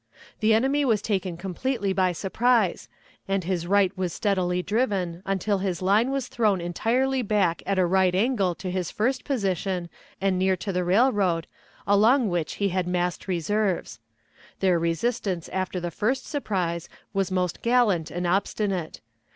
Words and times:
The 0.39 0.55
enemy 0.55 0.83
was 0.83 0.99
taken 0.99 1.37
completely 1.37 1.93
by 1.93 2.11
surprise, 2.11 2.89
and 3.27 3.43
his 3.43 3.67
right 3.67 3.95
was 3.95 4.11
steadily 4.11 4.63
driven 4.63 5.21
until 5.27 5.59
his 5.59 5.79
line 5.79 6.09
was 6.09 6.27
thrown 6.27 6.59
entirely 6.59 7.21
back 7.21 7.61
at 7.67 7.77
a 7.77 7.85
right 7.85 8.15
angle 8.15 8.55
to 8.55 8.71
his 8.71 8.89
first 8.89 9.23
position 9.23 9.89
and 10.19 10.39
near 10.39 10.57
to 10.57 10.73
the 10.73 10.83
railroad, 10.83 11.45
along 11.85 12.29
which 12.29 12.53
he 12.53 12.69
had 12.69 12.87
massed 12.87 13.27
reserves. 13.27 13.99
Their 14.59 14.79
resistance 14.79 15.49
after 15.49 15.79
the 15.79 15.91
first 15.91 16.25
surprise 16.25 16.89
was 17.13 17.29
most 17.29 17.61
gallant 17.61 18.09
and 18.09 18.25
obstinate. 18.25 19.01